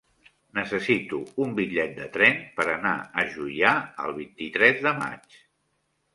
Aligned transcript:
Necessito 0.59 1.19
un 1.45 1.51
bitllet 1.59 1.93
de 1.99 2.07
tren 2.15 2.39
per 2.57 2.67
anar 2.77 2.95
a 2.97 3.27
Juià 3.35 3.75
el 4.07 4.19
vint-i-tres 4.19 4.85
de 4.89 4.97
maig. 5.05 5.41